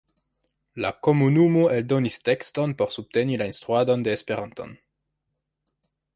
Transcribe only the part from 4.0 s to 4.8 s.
de Esperanton.